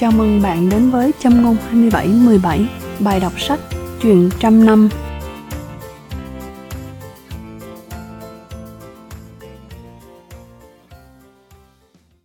[0.00, 2.66] Chào mừng bạn đến với Châm ngôn 2717,
[3.00, 3.60] bài đọc sách
[4.02, 4.88] Chuyện trăm năm.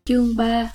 [0.05, 0.71] Chương 3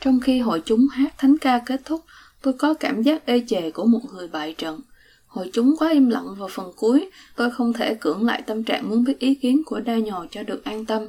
[0.00, 2.04] Trong khi hội chúng hát thánh ca kết thúc,
[2.42, 4.80] tôi có cảm giác ê chề của một người bại trận.
[5.26, 8.90] Hội chúng quá im lặng vào phần cuối, tôi không thể cưỡng lại tâm trạng
[8.90, 11.02] muốn biết ý kiến của đa nhồi cho được an tâm.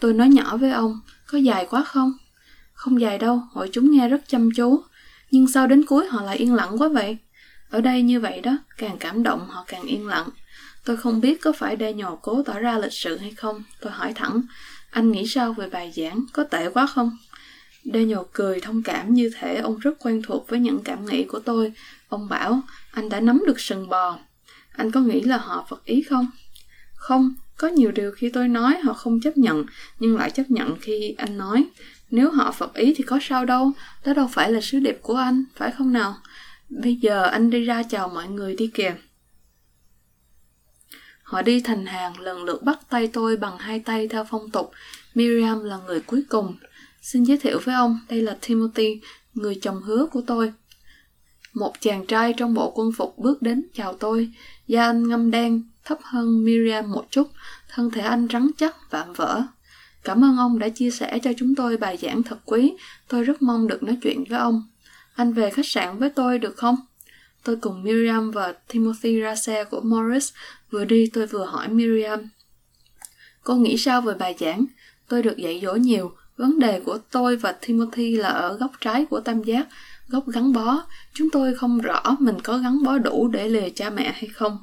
[0.00, 2.12] Tôi nói nhỏ với ông, có dài quá không?
[2.78, 4.82] Không dài đâu, hội chúng nghe rất chăm chú.
[5.30, 7.16] Nhưng sau đến cuối họ lại yên lặng quá vậy.
[7.70, 10.28] Ở đây như vậy đó, càng cảm động họ càng yên lặng.
[10.84, 13.62] Tôi không biết có phải Daniel cố tỏ ra lịch sự hay không.
[13.80, 14.42] Tôi hỏi thẳng,
[14.90, 17.16] anh nghĩ sao về bài giảng, có tệ quá không?
[17.84, 21.38] Daniel cười thông cảm như thể ông rất quen thuộc với những cảm nghĩ của
[21.38, 21.72] tôi.
[22.08, 24.18] Ông bảo, anh đã nắm được sừng bò.
[24.72, 26.26] Anh có nghĩ là họ Phật ý không?
[26.94, 29.64] Không, có nhiều điều khi tôi nói họ không chấp nhận,
[29.98, 31.66] nhưng lại chấp nhận khi anh nói.
[32.10, 33.72] Nếu họ Phật ý thì có sao đâu,
[34.04, 36.16] đó đâu phải là sứ điệp của anh, phải không nào?
[36.68, 38.94] Bây giờ anh đi ra chào mọi người đi kìa.
[41.22, 44.70] Họ đi thành hàng lần lượt bắt tay tôi bằng hai tay theo phong tục.
[45.14, 46.56] Miriam là người cuối cùng.
[47.02, 49.00] Xin giới thiệu với ông, đây là Timothy,
[49.34, 50.52] người chồng hứa của tôi.
[51.54, 54.32] Một chàng trai trong bộ quân phục bước đến chào tôi.
[54.66, 57.30] Da anh ngâm đen, thấp hơn Miriam một chút,
[57.68, 59.42] thân thể anh rắn chắc, vạm vỡ.
[60.08, 62.72] Cảm ơn ông đã chia sẻ cho chúng tôi bài giảng thật quý.
[63.08, 64.62] Tôi rất mong được nói chuyện với ông.
[65.14, 66.76] Anh về khách sạn với tôi được không?
[67.44, 70.32] Tôi cùng Miriam và Timothy ra xe của Morris.
[70.70, 72.28] Vừa đi tôi vừa hỏi Miriam.
[73.42, 74.64] Cô nghĩ sao về bài giảng?
[75.08, 76.12] Tôi được dạy dỗ nhiều.
[76.36, 79.68] Vấn đề của tôi và Timothy là ở góc trái của tam giác,
[80.08, 80.82] góc gắn bó.
[81.14, 84.58] Chúng tôi không rõ mình có gắn bó đủ để lìa cha mẹ hay không.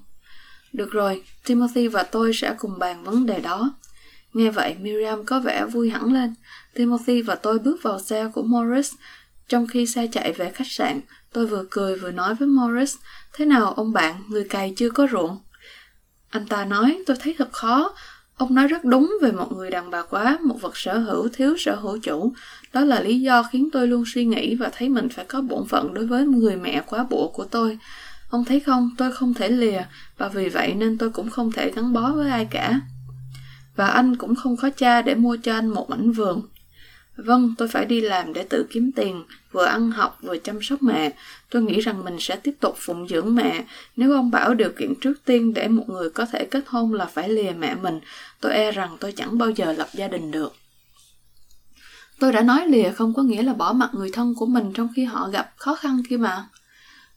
[0.73, 3.73] Được rồi, Timothy và tôi sẽ cùng bàn vấn đề đó.
[4.35, 6.33] Nghe vậy, Miriam có vẻ vui hẳn lên.
[6.73, 8.93] Timothy và tôi bước vào xe của Morris.
[9.47, 11.01] Trong khi xe chạy về khách sạn,
[11.33, 12.95] tôi vừa cười vừa nói với Morris,
[13.33, 15.37] thế nào ông bạn, người cày chưa có ruộng?
[16.29, 17.93] Anh ta nói, tôi thấy thật khó.
[18.37, 21.55] Ông nói rất đúng về một người đàn bà quá, một vật sở hữu thiếu
[21.57, 22.33] sở hữu chủ.
[22.73, 25.67] Đó là lý do khiến tôi luôn suy nghĩ và thấy mình phải có bổn
[25.67, 27.77] phận đối với người mẹ quá bộ của tôi.
[28.29, 29.81] Ông thấy không, tôi không thể lìa,
[30.17, 32.79] và vì vậy nên tôi cũng không thể gắn bó với ai cả
[33.75, 36.41] và anh cũng không có cha để mua cho anh một mảnh vườn.
[37.17, 40.83] Vâng, tôi phải đi làm để tự kiếm tiền, vừa ăn học vừa chăm sóc
[40.83, 41.13] mẹ.
[41.49, 43.65] Tôi nghĩ rằng mình sẽ tiếp tục phụng dưỡng mẹ.
[43.95, 47.05] Nếu ông bảo điều kiện trước tiên để một người có thể kết hôn là
[47.05, 47.99] phải lìa mẹ mình,
[48.41, 50.53] tôi e rằng tôi chẳng bao giờ lập gia đình được.
[52.19, 54.89] Tôi đã nói lìa không có nghĩa là bỏ mặt người thân của mình trong
[54.95, 56.47] khi họ gặp khó khăn kia mà.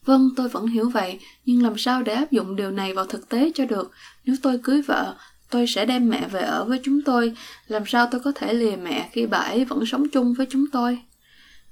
[0.04, 3.28] Vâng, tôi vẫn hiểu vậy, nhưng làm sao để áp dụng điều này vào thực
[3.28, 3.90] tế cho được?
[4.24, 5.16] Nếu tôi cưới vợ,
[5.50, 7.32] tôi sẽ đem mẹ về ở với chúng tôi.
[7.66, 10.64] Làm sao tôi có thể lìa mẹ khi bà ấy vẫn sống chung với chúng
[10.72, 10.98] tôi?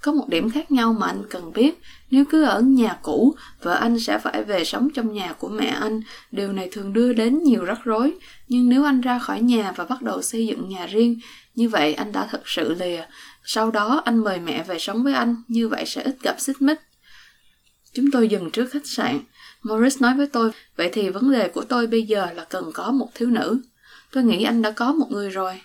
[0.02, 1.80] Có một điểm khác nhau mà anh cần biết.
[2.10, 5.66] Nếu cứ ở nhà cũ, vợ anh sẽ phải về sống trong nhà của mẹ
[5.66, 6.00] anh.
[6.30, 8.14] Điều này thường đưa đến nhiều rắc rối.
[8.48, 11.18] Nhưng nếu anh ra khỏi nhà và bắt đầu xây dựng nhà riêng,
[11.54, 13.04] như vậy anh đã thật sự lìa.
[13.44, 15.36] Sau đó, anh mời mẹ về sống với anh.
[15.48, 16.78] Như vậy sẽ ít gặp xích mích.
[17.94, 19.20] Chúng tôi dừng trước khách sạn.
[19.68, 22.90] Morris nói với tôi, vậy thì vấn đề của tôi bây giờ là cần có
[22.90, 23.60] một thiếu nữ.
[24.12, 25.60] Tôi nghĩ anh đã có một người rồi.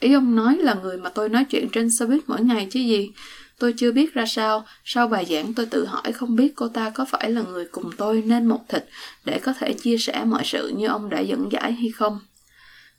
[0.00, 2.80] Ý ông nói là người mà tôi nói chuyện trên xe buýt mỗi ngày chứ
[2.80, 3.10] gì.
[3.58, 6.90] Tôi chưa biết ra sao, sau bài giảng tôi tự hỏi không biết cô ta
[6.90, 8.84] có phải là người cùng tôi nên một thịt
[9.24, 12.20] để có thể chia sẻ mọi sự như ông đã dẫn giải hay không.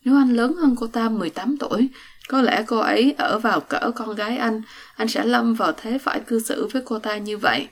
[0.06, 1.89] Nếu anh lớn hơn cô ta 18 tuổi,
[2.28, 4.62] có lẽ cô ấy ở vào cỡ con gái anh,
[4.95, 7.68] anh sẽ lâm vào thế phải cư xử với cô ta như vậy.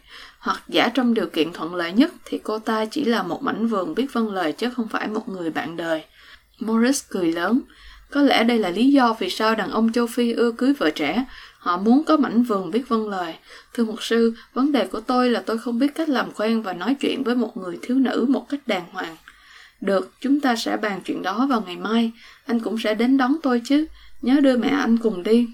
[0.45, 3.67] Hoặc giả trong điều kiện thuận lợi nhất thì cô ta chỉ là một mảnh
[3.67, 6.03] vườn biết vâng lời chứ không phải một người bạn đời.
[6.59, 7.61] Morris cười lớn.
[8.11, 10.89] Có lẽ đây là lý do vì sao đàn ông châu Phi ưa cưới vợ
[10.89, 11.25] trẻ.
[11.57, 13.33] Họ muốn có mảnh vườn biết vâng lời.
[13.73, 16.73] Thưa mục sư, vấn đề của tôi là tôi không biết cách làm quen và
[16.73, 19.17] nói chuyện với một người thiếu nữ một cách đàng hoàng.
[19.81, 22.11] Được, chúng ta sẽ bàn chuyện đó vào ngày mai.
[22.45, 23.85] Anh cũng sẽ đến đón tôi chứ.
[24.21, 25.47] Nhớ đưa mẹ anh cùng đi.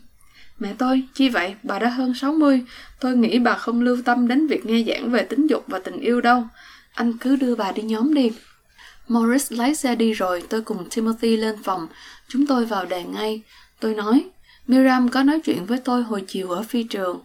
[0.62, 1.56] Mẹ tôi, chi vậy?
[1.63, 2.63] Bà đã hơn 60.
[3.00, 6.00] Tôi nghĩ bà không lưu tâm đến việc nghe giảng về tính dục và tình
[6.00, 6.44] yêu đâu.
[6.94, 8.31] Anh cứ đưa bà đi nhóm đi.
[9.08, 11.88] Morris lái xe đi rồi, tôi cùng Timothy lên phòng.
[12.28, 13.42] Chúng tôi vào đề ngay.
[13.80, 14.25] Tôi nói,
[14.68, 17.19] Miriam có nói chuyện với tôi hồi chiều ở phi trường.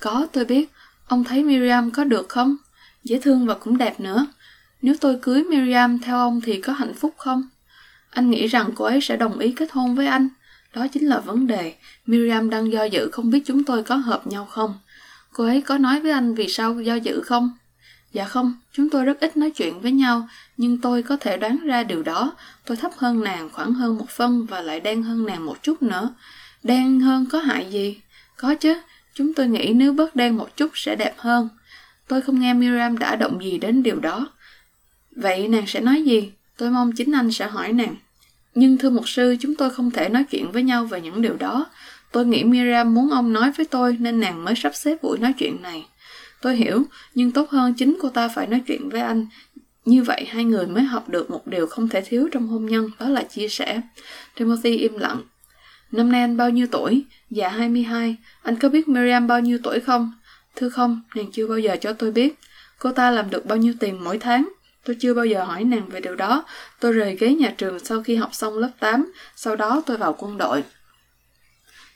[0.00, 0.70] Có, tôi biết.
[1.08, 2.56] Ông thấy Miriam có được không?
[3.04, 4.26] Dễ thương và cũng đẹp nữa.
[4.82, 7.48] Nếu tôi cưới Miriam theo ông thì có hạnh phúc không?
[8.10, 10.28] Anh nghĩ rằng cô ấy sẽ đồng ý kết hôn với anh.
[10.76, 11.74] Đó chính là vấn đề.
[12.06, 14.74] Miriam đang do dự không biết chúng tôi có hợp nhau không.
[15.32, 17.50] Cô ấy có nói với anh vì sao do dự không?
[18.12, 21.58] Dạ không, chúng tôi rất ít nói chuyện với nhau, nhưng tôi có thể đoán
[21.64, 22.32] ra điều đó.
[22.64, 25.82] Tôi thấp hơn nàng khoảng hơn một phân và lại đen hơn nàng một chút
[25.82, 26.14] nữa.
[26.62, 28.00] Đen hơn có hại gì?
[28.36, 28.74] Có chứ,
[29.16, 31.48] Chúng tôi nghĩ nếu bớt đen một chút sẽ đẹp hơn.
[32.08, 34.28] Tôi không nghe Miriam đã động gì đến điều đó.
[35.10, 36.32] Vậy nàng sẽ nói gì?
[36.56, 37.96] Tôi mong chính anh sẽ hỏi nàng.
[38.56, 41.36] Nhưng thưa mục sư, chúng tôi không thể nói chuyện với nhau về những điều
[41.36, 41.66] đó.
[42.12, 45.32] Tôi nghĩ Miriam muốn ông nói với tôi nên nàng mới sắp xếp buổi nói
[45.38, 45.86] chuyện này.
[46.42, 46.82] Tôi hiểu,
[47.14, 49.26] nhưng tốt hơn chính cô ta phải nói chuyện với anh.
[49.84, 52.90] Như vậy hai người mới học được một điều không thể thiếu trong hôn nhân,
[52.98, 53.80] đó là chia sẻ.
[54.34, 55.22] Timothy im lặng.
[55.92, 57.04] Năm nay anh bao nhiêu tuổi?
[57.30, 58.16] Dạ 22.
[58.42, 60.12] Anh có biết Miriam bao nhiêu tuổi không?
[60.56, 62.38] Thưa không, nàng chưa bao giờ cho tôi biết.
[62.78, 64.48] Cô ta làm được bao nhiêu tiền mỗi tháng?
[64.86, 66.44] Tôi chưa bao giờ hỏi nàng về điều đó.
[66.80, 70.16] Tôi rời ghế nhà trường sau khi học xong lớp 8, sau đó tôi vào
[70.18, 70.64] quân đội.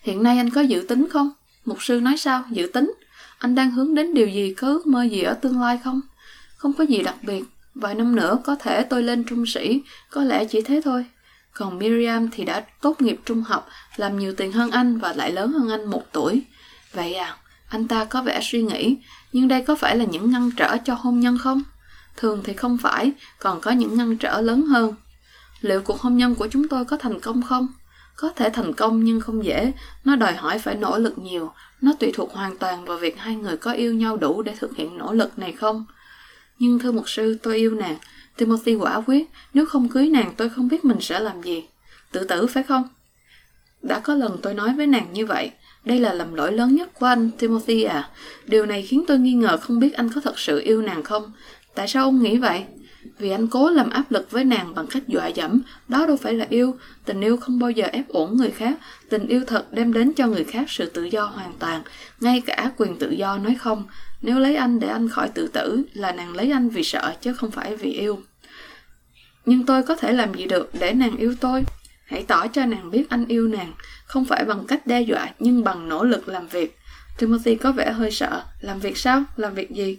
[0.02, 1.32] Hiện nay anh có dự tính không?
[1.64, 2.44] Mục sư nói sao?
[2.50, 2.92] Dự tính?
[3.38, 6.00] Anh đang hướng đến điều gì, có ước mơ gì ở tương lai không?
[6.56, 7.44] Không có gì đặc biệt.
[7.74, 11.04] Vài năm nữa có thể tôi lên trung sĩ, có lẽ chỉ thế thôi.
[11.52, 15.32] Còn Miriam thì đã tốt nghiệp trung học, làm nhiều tiền hơn anh và lại
[15.32, 16.42] lớn hơn anh một tuổi.
[16.92, 17.36] Vậy à,
[17.68, 18.96] anh ta có vẻ suy nghĩ,
[19.32, 21.62] nhưng đây có phải là những ngăn trở cho hôn nhân không?
[22.20, 24.94] Thường thì không phải, còn có những ngăn trở lớn hơn.
[25.60, 27.68] Liệu cuộc hôn nhân của chúng tôi có thành công không?
[28.16, 29.72] Có thể thành công nhưng không dễ,
[30.04, 33.36] nó đòi hỏi phải nỗ lực nhiều, nó tùy thuộc hoàn toàn vào việc hai
[33.36, 35.84] người có yêu nhau đủ để thực hiện nỗ lực này không.
[36.58, 37.96] Nhưng thưa mục sư, tôi yêu nàng.
[38.36, 41.64] Timothy quả quyết, nếu không cưới nàng tôi không biết mình sẽ làm gì.
[42.12, 42.88] Tự tử phải không?
[43.82, 45.50] Đã có lần tôi nói với nàng như vậy.
[45.84, 48.10] Đây là lầm lỗi lớn nhất của anh, Timothy à.
[48.46, 51.32] Điều này khiến tôi nghi ngờ không biết anh có thật sự yêu nàng không.
[51.74, 52.64] Tại sao ông nghĩ vậy?
[53.18, 56.34] Vì anh cố làm áp lực với nàng bằng cách dọa dẫm, đó đâu phải
[56.34, 56.74] là yêu.
[57.04, 58.78] Tình yêu không bao giờ ép uổng người khác.
[59.08, 61.82] Tình yêu thật đem đến cho người khác sự tự do hoàn toàn,
[62.20, 63.84] ngay cả quyền tự do nói không.
[64.22, 67.32] Nếu lấy anh để anh khỏi tự tử là nàng lấy anh vì sợ chứ
[67.32, 68.20] không phải vì yêu.
[69.46, 71.64] Nhưng tôi có thể làm gì được để nàng yêu tôi?
[72.06, 73.72] Hãy tỏ cho nàng biết anh yêu nàng,
[74.04, 76.76] không phải bằng cách đe dọa nhưng bằng nỗ lực làm việc.
[77.18, 78.44] Timothy có vẻ hơi sợ.
[78.60, 79.24] Làm việc sao?
[79.36, 79.98] Làm việc gì?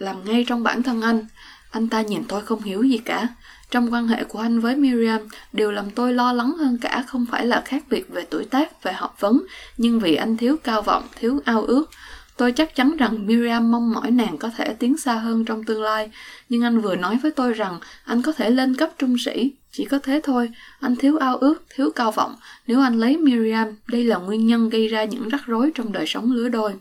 [0.00, 1.26] Làm ngay trong bản thân anh.
[1.70, 3.28] Anh ta nhìn tôi không hiểu gì cả.
[3.70, 5.20] Trong quan hệ của anh với Miriam,
[5.52, 8.82] điều làm tôi lo lắng hơn cả không phải là khác biệt về tuổi tác,
[8.82, 9.42] về học vấn,
[9.76, 11.90] nhưng vì anh thiếu cao vọng, thiếu ao ước.
[12.36, 15.82] Tôi chắc chắn rằng Miriam mong mỏi nàng có thể tiến xa hơn trong tương
[15.82, 16.10] lai,
[16.48, 19.52] nhưng anh vừa nói với tôi rằng anh có thể lên cấp trung sĩ.
[19.72, 20.50] Chỉ có thế thôi,
[20.80, 22.36] anh thiếu ao ước, thiếu cao vọng.
[22.66, 26.06] Nếu anh lấy Miriam, đây là nguyên nhân gây ra những rắc rối trong đời
[26.06, 26.72] sống lứa đôi.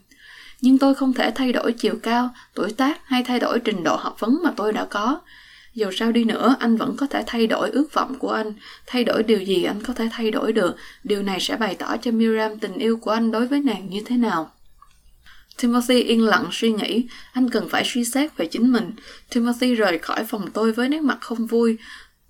[0.62, 3.96] Nhưng tôi không thể thay đổi chiều cao, tuổi tác hay thay đổi trình độ
[3.96, 5.20] học vấn mà tôi đã có.
[5.74, 8.54] Dù sao đi nữa, anh vẫn có thể thay đổi ước vọng của anh.
[8.88, 10.76] Thay đổi điều gì anh có thể thay đổi được.
[11.04, 14.02] Điều này sẽ bày tỏ cho Miriam tình yêu của anh đối với nàng như
[14.06, 14.52] thế nào.
[15.62, 18.92] Timothy yên lặng suy nghĩ, anh cần phải suy xét về chính mình.
[19.30, 21.78] Timothy rời khỏi phòng tôi với nét mặt không vui.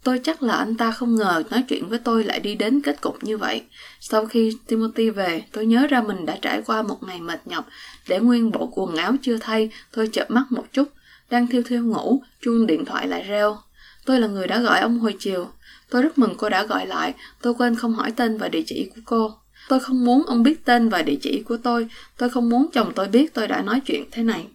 [0.03, 3.01] Tôi chắc là anh ta không ngờ nói chuyện với tôi lại đi đến kết
[3.01, 3.63] cục như vậy.
[3.99, 7.67] Sau khi Timothy về, tôi nhớ ra mình đã trải qua một ngày mệt nhọc.
[8.07, 10.89] Để nguyên bộ quần áo chưa thay, tôi chợp mắt một chút.
[11.29, 13.57] Đang thiêu thiêu ngủ, chuông điện thoại lại reo.
[14.05, 15.47] Tôi là người đã gọi ông hồi chiều.
[15.89, 18.91] Tôi rất mừng cô đã gọi lại, tôi quên không hỏi tên và địa chỉ
[18.95, 19.33] của cô.
[19.69, 21.87] Tôi không muốn ông biết tên và địa chỉ của tôi.
[22.17, 24.47] Tôi không muốn chồng tôi biết tôi đã nói chuyện thế này.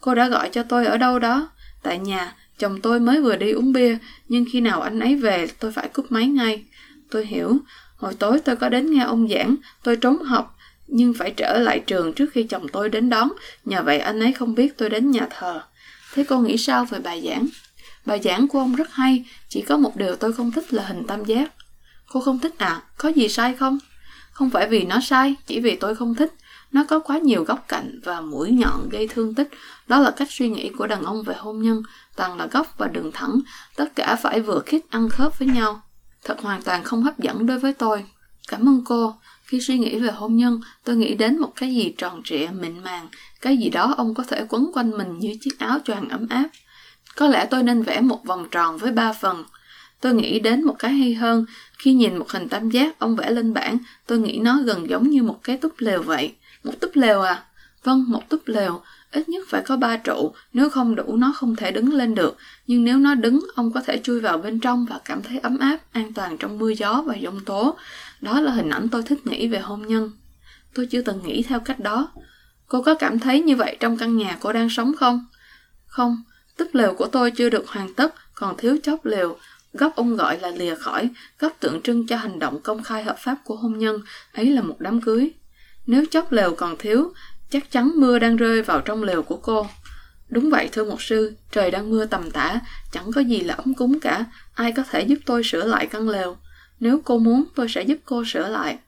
[0.00, 1.48] Cô đã gọi cho tôi ở đâu đó?
[1.82, 3.98] Tại nhà, chồng tôi mới vừa đi uống bia,
[4.28, 6.64] nhưng khi nào anh ấy về tôi phải cúp máy ngay.
[7.10, 7.56] Tôi hiểu,
[7.96, 11.82] hồi tối tôi có đến nghe ông giảng, tôi trốn học, nhưng phải trở lại
[11.86, 13.32] trường trước khi chồng tôi đến đón,
[13.64, 15.62] nhờ vậy anh ấy không biết tôi đến nhà thờ.
[16.14, 17.46] Thế cô nghĩ sao về bài giảng?
[18.06, 21.06] Bài giảng của ông rất hay, chỉ có một điều tôi không thích là hình
[21.06, 21.52] tam giác.
[22.12, 22.82] Cô không thích à?
[22.96, 23.78] Có gì sai không?
[24.32, 26.32] Không phải vì nó sai, chỉ vì tôi không thích.
[26.72, 29.48] Nó có quá nhiều góc cạnh và mũi nhọn gây thương tích.
[29.88, 31.82] Đó là cách suy nghĩ của đàn ông về hôn nhân.
[32.16, 33.40] Toàn là góc và đường thẳng.
[33.76, 35.82] Tất cả phải vừa khít ăn khớp với nhau.
[36.24, 38.04] Thật hoàn toàn không hấp dẫn đối với tôi.
[38.48, 39.14] Cảm ơn cô.
[39.44, 42.78] Khi suy nghĩ về hôn nhân, tôi nghĩ đến một cái gì tròn trịa, mịn
[42.84, 43.08] màng.
[43.40, 46.48] Cái gì đó ông có thể quấn quanh mình như chiếc áo choàng ấm áp.
[47.16, 49.44] Có lẽ tôi nên vẽ một vòng tròn với ba phần.
[50.00, 51.44] Tôi nghĩ đến một cái hay hơn,
[51.78, 55.10] khi nhìn một hình tam giác ông vẽ lên bảng, tôi nghĩ nó gần giống
[55.10, 56.34] như một cái túp lều vậy.
[56.64, 57.44] Một túp lều à?
[57.84, 58.82] Vâng, một túp lều.
[59.12, 62.36] Ít nhất phải có ba trụ, nếu không đủ nó không thể đứng lên được.
[62.66, 65.58] Nhưng nếu nó đứng, ông có thể chui vào bên trong và cảm thấy ấm
[65.58, 67.76] áp, an toàn trong mưa gió và giông tố.
[68.20, 70.10] Đó là hình ảnh tôi thích nghĩ về hôn nhân.
[70.74, 72.08] Tôi chưa từng nghĩ theo cách đó.
[72.66, 75.26] Cô có cảm thấy như vậy trong căn nhà cô đang sống không?
[75.86, 76.22] Không,
[76.56, 79.36] túp lều của tôi chưa được hoàn tất, còn thiếu chóp lều.
[79.72, 83.16] Góc ông gọi là lìa khỏi, góc tượng trưng cho hành động công khai hợp
[83.18, 84.00] pháp của hôn nhân,
[84.32, 85.32] ấy là một đám cưới.
[85.86, 87.12] Nếu chốc lều còn thiếu,
[87.50, 89.66] chắc chắn mưa đang rơi vào trong lều của cô.
[90.28, 92.60] Đúng vậy thưa một sư, trời đang mưa tầm tã,
[92.92, 94.24] chẳng có gì là ấm cúng cả,
[94.54, 96.36] ai có thể giúp tôi sửa lại căn lều.
[96.80, 98.78] Nếu cô muốn, tôi sẽ giúp cô sửa lại.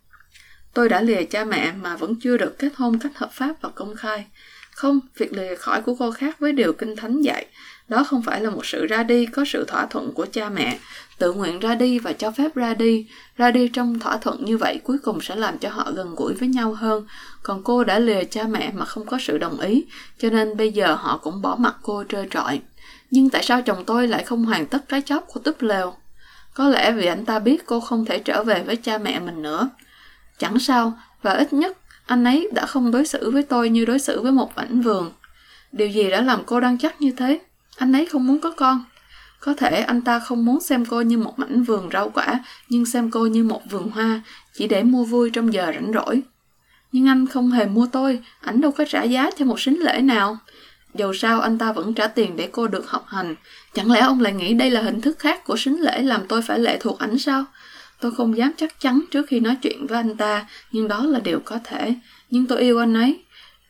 [0.75, 3.69] Tôi đã lìa cha mẹ mà vẫn chưa được kết hôn cách hợp pháp và
[3.69, 4.27] công khai.
[4.75, 7.47] Không, việc lìa khỏi của cô khác với điều kinh thánh dạy.
[7.89, 10.79] Đó không phải là một sự ra đi có sự thỏa thuận của cha mẹ.
[11.19, 13.07] Tự nguyện ra đi và cho phép ra đi.
[13.37, 16.35] Ra đi trong thỏa thuận như vậy cuối cùng sẽ làm cho họ gần gũi
[16.35, 17.07] với nhau hơn.
[17.43, 19.85] Còn cô đã lìa cha mẹ mà không có sự đồng ý,
[20.19, 22.61] cho nên bây giờ họ cũng bỏ mặt cô trơ trọi.
[23.11, 25.95] Nhưng tại sao chồng tôi lại không hoàn tất cái chóp của túp lều?
[26.55, 29.43] Có lẽ vì anh ta biết cô không thể trở về với cha mẹ mình
[29.43, 29.69] nữa.
[30.39, 33.99] Chẳng sao, và ít nhất anh ấy đã không đối xử với tôi như đối
[33.99, 35.13] xử với một ảnh vườn.
[35.73, 37.41] Điều gì đã làm cô đang chắc như thế?
[37.77, 38.85] Anh ấy không muốn có con.
[39.41, 42.87] Có thể anh ta không muốn xem cô như một mảnh vườn rau quả, nhưng
[42.87, 46.23] xem cô như một vườn hoa, chỉ để mua vui trong giờ rảnh rỗi.
[46.93, 50.01] Nhưng anh không hề mua tôi, ảnh đâu có trả giá cho một sính lễ
[50.01, 50.39] nào.
[50.95, 53.35] Dầu sao anh ta vẫn trả tiền để cô được học hành.
[53.75, 56.43] Chẳng lẽ ông lại nghĩ đây là hình thức khác của sính lễ làm tôi
[56.43, 57.45] phải lệ thuộc ảnh sao?
[58.05, 61.21] Tôi không dám chắc chắn trước khi nói chuyện với anh ta, nhưng đó là
[61.21, 61.95] điều có thể.
[62.31, 63.21] Nhưng tôi yêu anh ấy.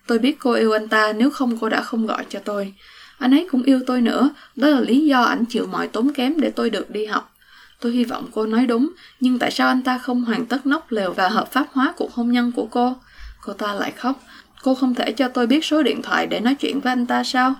[0.06, 2.74] Tôi biết cô yêu anh ta nếu không cô đã không gọi cho tôi.
[3.18, 6.40] Anh ấy cũng yêu tôi nữa, đó là lý do ảnh chịu mọi tốn kém
[6.40, 7.34] để tôi được đi học.
[7.80, 10.92] Tôi hy vọng cô nói đúng, nhưng tại sao anh ta không hoàn tất nóc
[10.92, 12.96] lều và hợp pháp hóa cuộc hôn nhân của cô?
[13.42, 14.20] Cô ta lại khóc.
[14.62, 17.24] Cô không thể cho tôi biết số điện thoại để nói chuyện với anh ta
[17.24, 17.54] sao?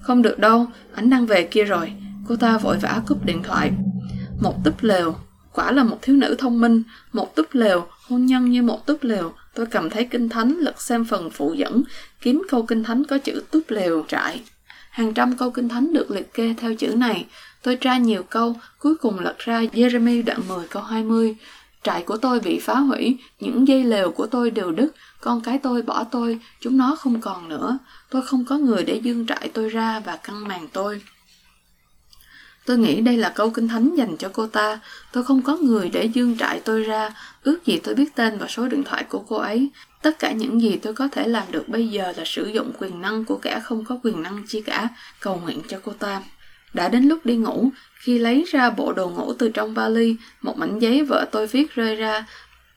[0.00, 1.92] Không được đâu, ảnh đang về kia rồi.
[2.28, 3.70] Cô ta vội vã cúp điện thoại.
[4.40, 5.16] Một túp lều,
[5.52, 6.82] quả là một thiếu nữ thông minh.
[7.12, 9.32] Một túp lều, hôn nhân như một túp lều.
[9.54, 11.82] Tôi cầm thấy kinh thánh lật xem phần phụ dẫn,
[12.20, 14.40] kiếm câu kinh thánh có chữ túp lều trại.
[14.90, 17.26] Hàng trăm câu kinh thánh được liệt kê theo chữ này.
[17.62, 21.36] Tôi tra nhiều câu, cuối cùng lật ra Jeremy đoạn 10 câu 20.
[21.82, 24.88] Trại của tôi bị phá hủy, những dây lều của tôi đều đứt,
[25.20, 27.78] con cái tôi bỏ tôi, chúng nó không còn nữa.
[28.10, 31.02] Tôi không có người để dương trại tôi ra và căng màn tôi.
[32.66, 34.80] Tôi nghĩ đây là câu kinh thánh dành cho cô ta.
[35.12, 37.10] Tôi không có người để dương trại tôi ra.
[37.42, 39.70] Ước gì tôi biết tên và số điện thoại của cô ấy.
[40.02, 43.00] Tất cả những gì tôi có thể làm được bây giờ là sử dụng quyền
[43.00, 44.88] năng của kẻ không có quyền năng chi cả,
[45.20, 46.22] cầu nguyện cho cô ta.
[46.74, 50.58] Đã đến lúc đi ngủ, khi lấy ra bộ đồ ngủ từ trong vali, một
[50.58, 52.26] mảnh giấy vợ tôi viết rơi ra,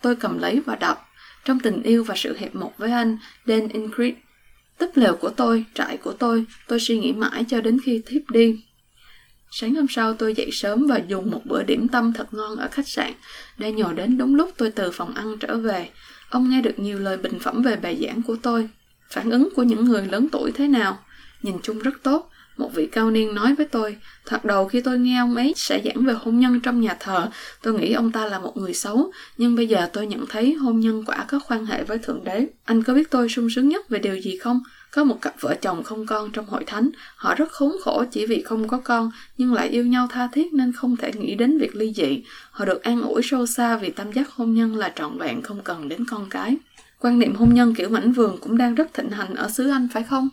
[0.01, 1.09] tôi cầm lấy và đọc.
[1.45, 4.13] Trong tình yêu và sự hiệp một với anh, Dan Ingrid.
[4.77, 8.21] Túp lều của tôi, trại của tôi, tôi suy nghĩ mãi cho đến khi thiếp
[8.29, 8.64] đi.
[9.51, 12.67] Sáng hôm sau tôi dậy sớm và dùng một bữa điểm tâm thật ngon ở
[12.71, 13.13] khách sạn.
[13.59, 15.89] Daniel đến đúng lúc tôi từ phòng ăn trở về.
[16.29, 18.69] Ông nghe được nhiều lời bình phẩm về bài giảng của tôi.
[19.09, 20.99] Phản ứng của những người lớn tuổi thế nào?
[21.41, 22.31] Nhìn chung rất tốt.
[22.57, 25.81] Một vị cao niên nói với tôi, thoạt đầu khi tôi nghe ông ấy sẽ
[25.85, 27.29] giảng về hôn nhân trong nhà thờ,
[27.61, 30.79] tôi nghĩ ông ta là một người xấu, nhưng bây giờ tôi nhận thấy hôn
[30.79, 32.47] nhân quả có quan hệ với Thượng Đế.
[32.65, 34.59] Anh có biết tôi sung sướng nhất về điều gì không?
[34.95, 38.25] Có một cặp vợ chồng không con trong hội thánh, họ rất khốn khổ chỉ
[38.25, 41.57] vì không có con, nhưng lại yêu nhau tha thiết nên không thể nghĩ đến
[41.57, 42.23] việc ly dị.
[42.51, 45.61] Họ được an ủi sâu xa vì tam giác hôn nhân là trọn vẹn không
[45.61, 46.57] cần đến con cái.
[46.99, 49.87] Quan niệm hôn nhân kiểu mảnh vườn cũng đang rất thịnh hành ở xứ Anh
[49.93, 50.29] phải không?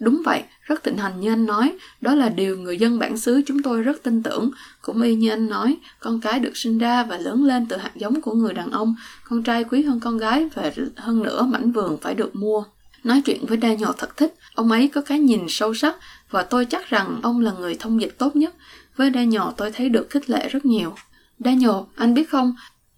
[0.00, 3.42] Đúng vậy, rất thịnh hành như anh nói, đó là điều người dân bản xứ
[3.46, 4.50] chúng tôi rất tin tưởng.
[4.82, 7.92] Cũng y như anh nói, con cái được sinh ra và lớn lên từ hạt
[7.96, 11.72] giống của người đàn ông, con trai quý hơn con gái và hơn nữa mảnh
[11.72, 12.64] vườn phải được mua.
[13.04, 15.96] Nói chuyện với Daniel thật thích, ông ấy có cái nhìn sâu sắc
[16.30, 18.54] và tôi chắc rằng ông là người thông dịch tốt nhất.
[18.96, 20.94] Với Daniel tôi thấy được khích lệ rất nhiều.
[21.38, 22.54] Daniel, anh biết không,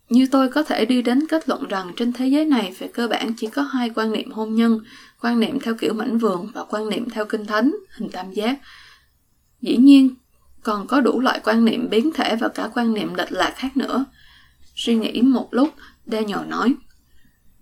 [0.09, 3.09] như tôi có thể đi đến kết luận rằng trên thế giới này về cơ
[3.09, 4.81] bản chỉ có hai quan niệm hôn nhân,
[5.21, 8.59] quan niệm theo kiểu mảnh vườn và quan niệm theo kinh thánh, hình tam giác.
[9.61, 10.15] Dĩ nhiên,
[10.63, 13.77] còn có đủ loại quan niệm biến thể và cả quan niệm lệch lạc khác
[13.77, 14.05] nữa.
[14.77, 15.69] Suy nghĩ một lúc,
[16.07, 16.75] Daniel nói,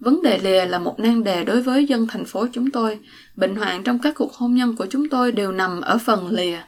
[0.01, 2.99] Vấn đề lìa là một nan đề đối với dân thành phố chúng tôi.
[3.37, 6.59] Bệnh hoạn trong các cuộc hôn nhân của chúng tôi đều nằm ở phần lìa.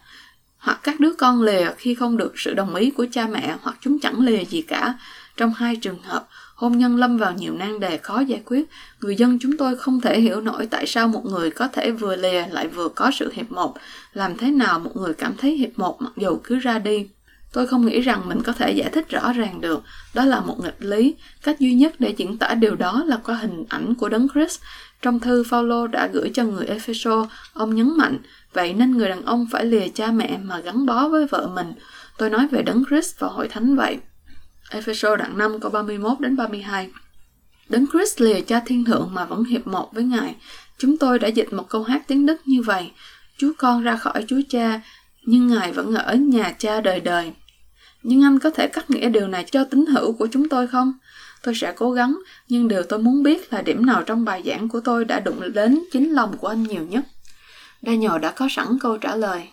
[0.58, 3.76] Hoặc các đứa con lìa khi không được sự đồng ý của cha mẹ hoặc
[3.80, 4.94] chúng chẳng lìa gì cả.
[5.36, 8.64] Trong hai trường hợp, hôn nhân lâm vào nhiều nan đề khó giải quyết.
[9.00, 12.16] Người dân chúng tôi không thể hiểu nổi tại sao một người có thể vừa
[12.16, 13.76] lìa lại vừa có sự hiệp một.
[14.12, 17.08] Làm thế nào một người cảm thấy hiệp một mặc dù cứ ra đi.
[17.52, 19.82] Tôi không nghĩ rằng mình có thể giải thích rõ ràng được,
[20.14, 21.14] đó là một nghịch lý.
[21.42, 24.60] Cách duy nhất để diễn tả điều đó là qua hình ảnh của Đấng Christ.
[25.02, 28.18] Trong thư Phaolô đã gửi cho người Epheso, ông nhấn mạnh,
[28.52, 31.72] vậy nên người đàn ông phải lìa cha mẹ mà gắn bó với vợ mình.
[32.18, 33.98] Tôi nói về Đấng Christ và hội thánh vậy.
[34.70, 36.90] Epheso đoạn 5 câu 31 đến 32.
[37.68, 40.34] Đấng Christ lìa cha thiên thượng mà vẫn hiệp một với Ngài.
[40.78, 42.90] Chúng tôi đã dịch một câu hát tiếng Đức như vậy.
[43.38, 44.80] Chúa con ra khỏi Chúa cha,
[45.22, 47.32] nhưng Ngài vẫn ở nhà cha đời đời.
[48.02, 50.92] Nhưng anh có thể cắt nghĩa điều này cho tín hữu của chúng tôi không?
[51.42, 52.18] Tôi sẽ cố gắng,
[52.48, 55.52] nhưng điều tôi muốn biết là điểm nào trong bài giảng của tôi đã đụng
[55.54, 57.04] đến chính lòng của anh nhiều nhất.
[57.82, 59.48] Daniel đã có sẵn câu trả lời.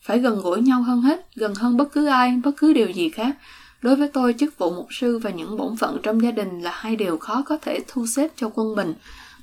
[0.00, 3.08] Phải gần gũi nhau hơn hết, gần hơn bất cứ ai, bất cứ điều gì
[3.08, 3.36] khác.
[3.82, 6.70] Đối với tôi, chức vụ mục sư và những bổn phận trong gia đình là
[6.74, 8.94] hai điều khó có thể thu xếp cho quân bình.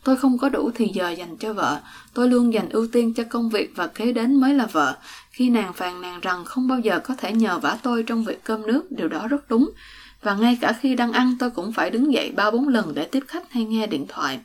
[0.03, 1.79] Tôi không có đủ thì giờ dành cho vợ.
[2.13, 4.97] Tôi luôn dành ưu tiên cho công việc và kế đến mới là vợ.
[5.31, 8.43] Khi nàng phàn nàn rằng không bao giờ có thể nhờ vả tôi trong việc
[8.43, 9.71] cơm nước, điều đó rất đúng.
[10.21, 13.05] Và ngay cả khi đang ăn tôi cũng phải đứng dậy ba bốn lần để
[13.05, 14.39] tiếp khách hay nghe điện thoại.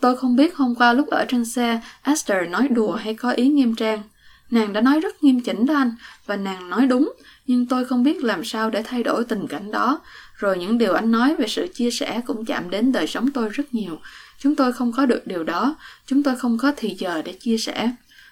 [0.00, 3.48] Tôi không biết hôm qua lúc ở trên xe, Esther nói đùa hay có ý
[3.48, 4.02] nghiêm trang.
[4.50, 5.94] Nàng đã nói rất nghiêm chỉnh đó anh,
[6.26, 7.12] và nàng nói đúng,
[7.46, 10.00] nhưng tôi không biết làm sao để thay đổi tình cảnh đó.
[10.36, 13.48] Rồi những điều anh nói về sự chia sẻ cũng chạm đến đời sống tôi
[13.48, 13.98] rất nhiều.
[14.42, 17.58] Chúng tôi không có được điều đó, chúng tôi không có thì giờ để chia
[17.58, 17.90] sẻ.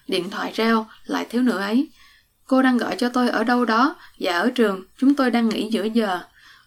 [0.08, 1.88] Điện thoại reo, lại thiếu nữa ấy.
[2.46, 5.68] Cô đang gọi cho tôi ở đâu đó, dạ ở trường, chúng tôi đang nghỉ
[5.70, 6.20] giữa giờ.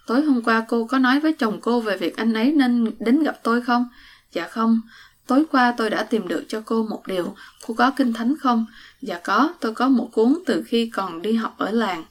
[0.08, 3.24] Tối hôm qua cô có nói với chồng cô về việc anh ấy nên đến
[3.24, 3.88] gặp tôi không?
[4.32, 4.82] Dạ không.
[5.28, 7.36] Tối qua tôi đã tìm được cho cô một điều.
[7.68, 8.66] Cô có kinh thánh không?
[9.02, 12.04] Dạ có, tôi có một cuốn từ khi còn đi học ở làng.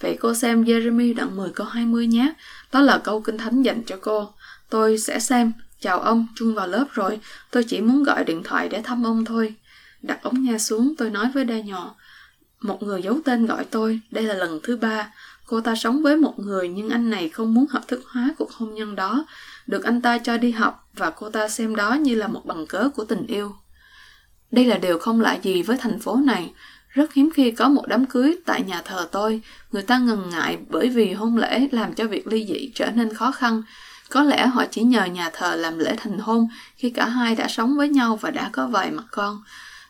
[0.00, 2.32] Vậy cô xem Jeremy đoạn 10 câu 20 nhé.
[2.72, 4.28] Đó là câu kinh thánh dành cho cô.
[4.70, 5.52] Tôi sẽ xem.
[5.82, 7.20] Chào ông, chung vào lớp rồi.
[7.50, 9.54] Tôi chỉ muốn gọi điện thoại để thăm ông thôi.
[10.02, 11.94] Đặt ống nghe xuống, tôi nói với đa nhỏ.
[12.60, 15.12] Một người giấu tên gọi tôi, đây là lần thứ ba.
[15.46, 18.52] Cô ta sống với một người nhưng anh này không muốn hợp thức hóa cuộc
[18.52, 19.24] hôn nhân đó.
[19.66, 22.66] Được anh ta cho đi học và cô ta xem đó như là một bằng
[22.66, 23.54] cớ của tình yêu.
[24.50, 26.52] Đây là điều không lạ gì với thành phố này.
[26.88, 29.40] Rất hiếm khi có một đám cưới tại nhà thờ tôi,
[29.72, 33.14] người ta ngần ngại bởi vì hôn lễ làm cho việc ly dị trở nên
[33.14, 33.62] khó khăn.
[34.12, 37.48] Có lẽ họ chỉ nhờ nhà thờ làm lễ thành hôn khi cả hai đã
[37.48, 39.42] sống với nhau và đã có vài mặt con.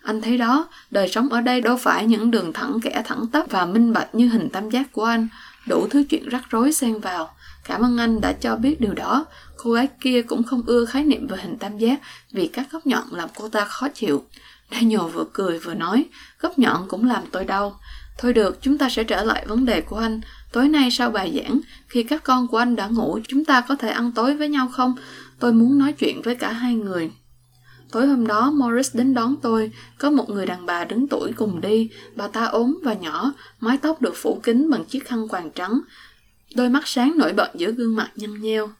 [0.02, 3.50] Anh thấy đó, đời sống ở đây đâu phải những đường thẳng kẻ thẳng tắp
[3.50, 5.28] và minh bạch như hình tam giác của anh,
[5.66, 7.34] đủ thứ chuyện rắc rối xen vào.
[7.64, 9.24] Cảm ơn anh đã cho biết điều đó.
[9.56, 12.00] Cô gái kia cũng không ưa khái niệm về hình tam giác
[12.32, 14.24] vì các góc nhọn làm cô ta khó chịu.
[14.72, 16.04] Daniel vừa cười vừa nói,
[16.40, 17.80] góc nhọn cũng làm tôi đau.
[18.18, 20.20] Thôi được, chúng ta sẽ trở lại vấn đề của anh.
[20.52, 23.76] Tối nay sau bài giảng, khi các con của anh đã ngủ, chúng ta có
[23.76, 24.94] thể ăn tối với nhau không?
[25.38, 27.10] Tôi muốn nói chuyện với cả hai người.
[27.92, 29.70] Tối hôm đó, Morris đến đón tôi.
[29.98, 31.90] Có một người đàn bà đứng tuổi cùng đi.
[32.16, 35.80] Bà ta ốm và nhỏ, mái tóc được phủ kín bằng chiếc khăn quàng trắng.
[36.54, 38.70] Đôi mắt sáng nổi bật giữa gương mặt nhăn nheo.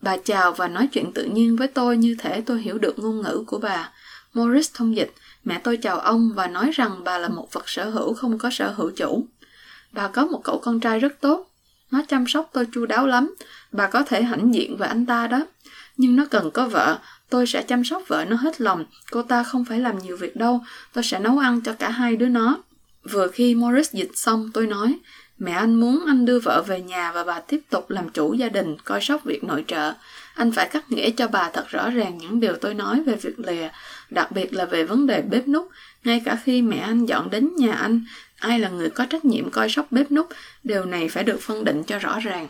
[0.00, 3.20] Bà chào và nói chuyện tự nhiên với tôi như thể tôi hiểu được ngôn
[3.22, 3.90] ngữ của bà.
[4.34, 5.12] Morris thông dịch,
[5.44, 8.50] mẹ tôi chào ông và nói rằng bà là một vật sở hữu không có
[8.50, 9.26] sở hữu chủ.
[9.92, 11.50] Bà có một cậu con trai rất tốt.
[11.90, 13.34] Nó chăm sóc tôi chu đáo lắm.
[13.72, 15.46] Bà có thể hãnh diện về anh ta đó.
[15.96, 16.98] Nhưng nó cần có vợ.
[17.30, 18.84] Tôi sẽ chăm sóc vợ nó hết lòng.
[19.10, 20.60] Cô ta không phải làm nhiều việc đâu.
[20.92, 22.58] Tôi sẽ nấu ăn cho cả hai đứa nó.
[23.10, 24.98] Vừa khi Morris dịch xong, tôi nói,
[25.40, 28.48] Mẹ anh muốn anh đưa vợ về nhà và bà tiếp tục làm chủ gia
[28.48, 29.92] đình, coi sóc việc nội trợ.
[30.34, 33.38] Anh phải cắt nghĩa cho bà thật rõ ràng những điều tôi nói về việc
[33.38, 33.68] lìa,
[34.10, 35.68] đặc biệt là về vấn đề bếp nút.
[36.04, 38.04] Ngay cả khi mẹ anh dọn đến nhà anh,
[38.38, 40.26] ai là người có trách nhiệm coi sóc bếp nút,
[40.64, 42.48] điều này phải được phân định cho rõ ràng.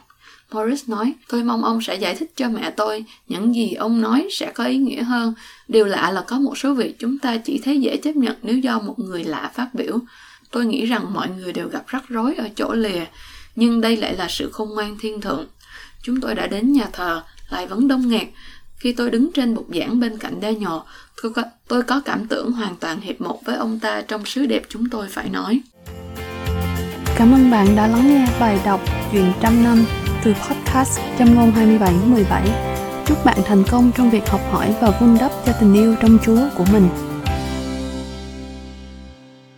[0.52, 4.28] Morris nói, tôi mong ông sẽ giải thích cho mẹ tôi, những gì ông nói
[4.30, 5.34] sẽ có ý nghĩa hơn.
[5.68, 8.58] Điều lạ là có một số việc chúng ta chỉ thấy dễ chấp nhận nếu
[8.58, 9.98] do một người lạ phát biểu.
[10.50, 13.04] Tôi nghĩ rằng mọi người đều gặp rắc rối ở chỗ lìa,
[13.56, 15.46] nhưng đây lại là sự khôn ngoan thiên thượng.
[16.02, 18.28] Chúng tôi đã đến nhà thờ, lại vẫn đông nghẹt.
[18.80, 20.84] Khi tôi đứng trên bục giảng bên cạnh đa nhỏ,
[21.22, 24.46] tôi có, tôi có cảm tưởng hoàn toàn hiệp một với ông ta trong sứ
[24.46, 25.60] đẹp chúng tôi phải nói.
[27.16, 28.80] Cảm ơn bạn đã lắng nghe bài đọc
[29.12, 29.84] Chuyện trăm năm
[30.24, 33.04] từ podcast trăm ngôn 27-17.
[33.06, 36.18] Chúc bạn thành công trong việc học hỏi và vun đắp cho tình yêu trong
[36.24, 37.09] Chúa của mình.